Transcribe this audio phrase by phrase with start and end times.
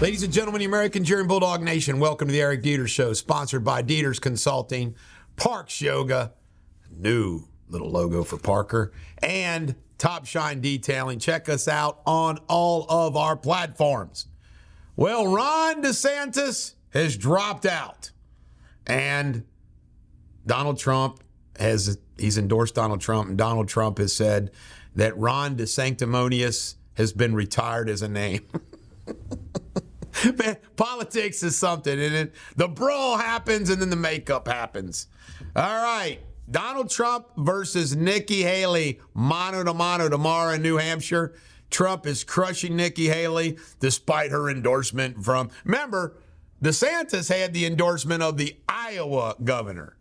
[0.00, 3.64] Ladies and gentlemen, the American Cheering Bulldog Nation, welcome to the Eric Deters Show, sponsored
[3.64, 4.94] by Deters Consulting,
[5.34, 6.34] Parks Yoga,
[6.88, 11.18] new little logo for Parker, and Top Shine Detailing.
[11.18, 14.28] Check us out on all of our platforms.
[14.94, 18.12] Well, Ron DeSantis has dropped out,
[18.86, 19.44] and
[20.46, 21.24] Donald Trump
[21.58, 24.52] has he's endorsed Donald Trump, and Donald Trump has said
[24.94, 28.46] that Ron DeSanctimonious has been retired as a name.
[30.24, 35.06] Man, politics is something, and it, the brawl happens, and then the makeup happens.
[35.54, 36.18] All right,
[36.50, 41.34] Donald Trump versus Nikki Haley, mano to mano tomorrow in New Hampshire.
[41.70, 45.50] Trump is crushing Nikki Haley despite her endorsement from.
[45.64, 46.16] Remember,
[46.62, 49.96] DeSantis had the endorsement of the Iowa governor.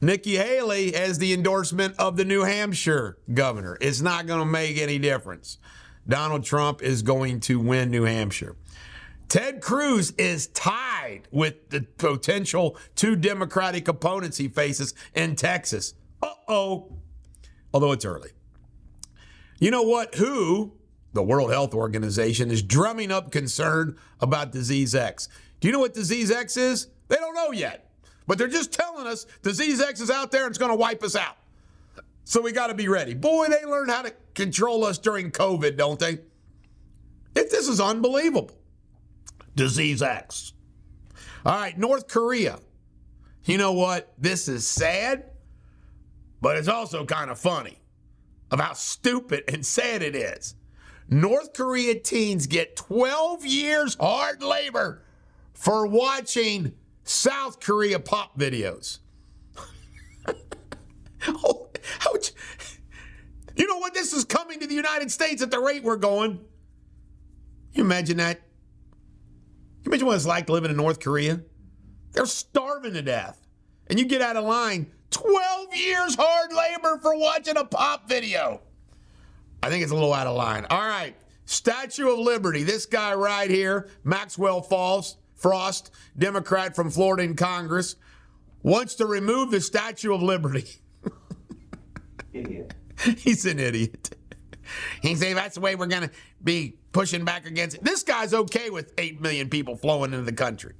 [0.00, 3.76] Nikki Haley has the endorsement of the New Hampshire governor.
[3.80, 5.58] It's not going to make any difference.
[6.08, 8.56] Donald Trump is going to win New Hampshire.
[9.30, 15.94] Ted Cruz is tied with the potential two Democratic opponents he faces in Texas.
[16.20, 16.96] Uh oh.
[17.72, 18.30] Although it's early.
[19.60, 20.16] You know what?
[20.16, 20.72] Who,
[21.12, 25.28] the World Health Organization, is drumming up concern about disease X.
[25.60, 26.88] Do you know what disease X is?
[27.06, 27.88] They don't know yet.
[28.26, 31.04] But they're just telling us disease X is out there and it's going to wipe
[31.04, 31.36] us out.
[32.24, 33.14] So we got to be ready.
[33.14, 36.14] Boy, they learned how to control us during COVID, don't they?
[37.36, 38.56] It, this is unbelievable.
[39.54, 40.52] Disease X.
[41.44, 42.58] All right, North Korea.
[43.44, 44.12] You know what?
[44.18, 45.30] This is sad,
[46.40, 47.80] but it's also kind of funny
[48.50, 50.54] of how stupid and sad it is.
[51.08, 55.02] North Korea teens get 12 years hard labor
[55.52, 56.72] for watching
[57.04, 58.98] South Korea pop videos.
[61.28, 61.68] oh,
[62.06, 62.32] ouch.
[63.56, 63.94] You know what?
[63.94, 66.40] This is coming to the United States at the rate we're going.
[67.72, 68.40] You imagine that?
[69.82, 71.40] You imagine what it's like living in North Korea?
[72.12, 73.46] They're starving to death.
[73.88, 78.60] And you get out of line 12 years hard labor for watching a pop video.
[79.62, 80.66] I think it's a little out of line.
[80.70, 81.14] All right.
[81.44, 82.62] Statue of Liberty.
[82.62, 87.96] This guy right here, Maxwell Falls, Frost, Democrat from Florida in Congress,
[88.62, 90.66] wants to remove the Statue of Liberty.
[92.32, 92.74] Idiot.
[93.18, 94.16] He's an idiot.
[95.02, 96.10] He say that's the way we're going to
[96.42, 97.84] be pushing back against it.
[97.84, 100.74] This guy's okay with 8 million people flowing into the country.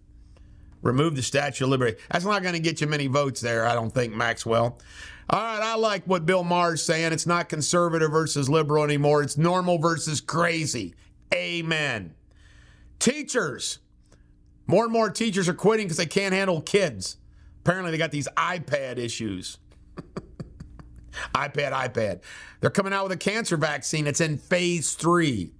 [0.82, 1.96] Remove the Statue of Liberty.
[2.10, 4.78] That's not going to get you many votes there, I don't think, Maxwell.
[5.28, 7.12] All right, I like what Bill Maher's saying.
[7.12, 9.22] It's not conservative versus liberal anymore.
[9.22, 10.94] It's normal versus crazy.
[11.32, 12.14] Amen.
[12.98, 13.78] Teachers.
[14.66, 17.16] More and more teachers are quitting because they can't handle kids.
[17.60, 19.58] Apparently, they got these iPad issues.
[21.34, 22.20] iPad, iPad.
[22.60, 24.06] They're coming out with a cancer vaccine.
[24.06, 25.52] It's in phase three.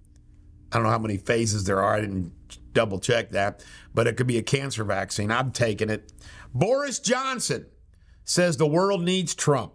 [0.73, 1.95] I don't know how many phases there are.
[1.95, 2.33] I didn't
[2.73, 5.31] double check that, but it could be a cancer vaccine.
[5.31, 6.13] I'm taking it.
[6.55, 7.67] Boris Johnson
[8.25, 9.73] says the world needs Trump.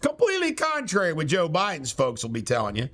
[0.00, 2.88] Completely contrary what Joe Biden's folks will be telling you.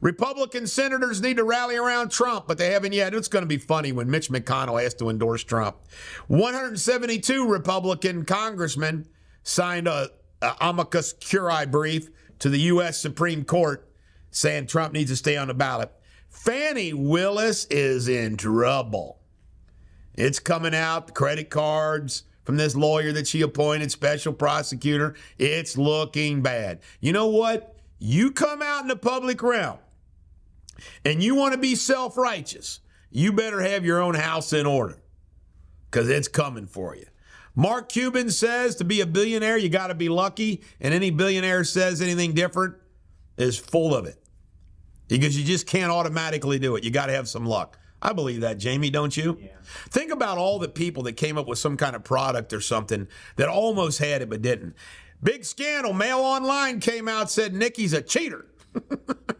[0.00, 3.14] Republican senators need to rally around Trump, but they haven't yet.
[3.14, 5.76] It's going to be funny when Mitch McConnell has to endorse Trump.
[6.26, 9.06] 172 Republican congressmen
[9.44, 10.10] signed a,
[10.44, 13.00] a amicus curiae brief to the U.S.
[13.00, 13.88] Supreme Court
[14.30, 15.90] saying Trump needs to stay on the ballot.
[16.28, 19.20] Fani Willis is in trouble.
[20.14, 25.14] It's coming out, the credit cards from this lawyer that she appointed, special prosecutor.
[25.38, 26.80] It's looking bad.
[27.00, 27.76] You know what?
[27.98, 29.78] You come out in the public realm
[31.04, 35.00] and you want to be self righteous, you better have your own house in order
[35.90, 37.06] because it's coming for you.
[37.54, 41.64] Mark Cuban says to be a billionaire, you got to be lucky, and any billionaire
[41.64, 42.74] says anything different
[43.36, 44.16] is full of it
[45.08, 46.84] because you just can't automatically do it.
[46.84, 47.78] You got to have some luck.
[48.02, 49.38] I believe that, Jamie, don't you?
[49.40, 49.48] Yeah.
[49.88, 53.08] Think about all the people that came up with some kind of product or something
[53.36, 54.74] that almost had it but didn't.
[55.22, 55.94] Big scandal.
[55.94, 58.46] Mail Online came out said Nikki's a cheater.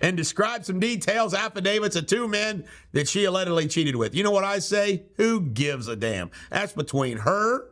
[0.00, 4.14] and described some details, affidavits of two men that she allegedly cheated with.
[4.14, 5.04] You know what I say?
[5.16, 6.30] Who gives a damn?
[6.50, 7.68] That's between her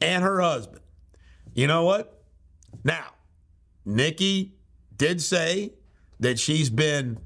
[0.00, 0.80] and her husband.
[1.54, 2.22] You know what?
[2.84, 3.06] Now,
[3.84, 4.54] Nikki
[4.96, 5.72] did say
[6.20, 7.18] that she's been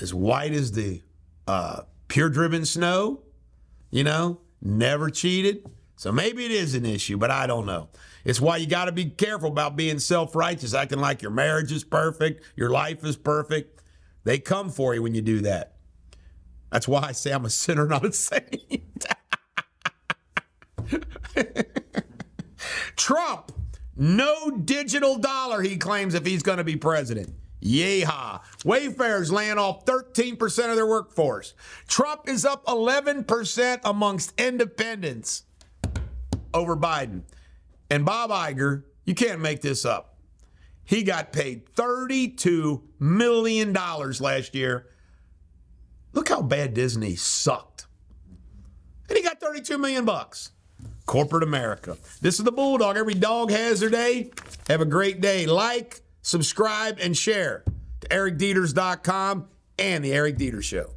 [0.00, 1.02] as white as the
[1.46, 3.20] uh, pure driven snow,
[3.90, 5.68] you know, never cheated.
[5.96, 7.88] So maybe it is an issue, but I don't know.
[8.24, 11.72] It's why you got to be careful about being self righteous, acting like your marriage
[11.72, 13.82] is perfect, your life is perfect.
[14.24, 15.76] They come for you when you do that.
[16.70, 19.06] That's why I say I'm a sinner, not a saint.
[22.96, 23.52] Trump,
[23.96, 27.34] no digital dollar, he claims, if he's going to be president.
[27.62, 28.40] Yeehaw.
[28.64, 31.54] Wayfair's laying off 13% of their workforce.
[31.88, 35.44] Trump is up 11% amongst independents
[36.54, 37.22] over Biden.
[37.90, 40.16] And Bob Iger, you can't make this up.
[40.84, 44.86] He got paid $32 million last year.
[46.12, 47.86] Look how bad Disney sucked.
[49.08, 50.52] And he got 32 million bucks.
[51.06, 51.96] Corporate America.
[52.20, 52.96] This is the Bulldog.
[52.96, 54.30] Every dog has their day.
[54.68, 55.46] Have a great day.
[55.46, 57.64] Like, subscribe, and share
[58.00, 59.48] to ericdeters.com
[59.78, 60.94] and the Eric Deters Show.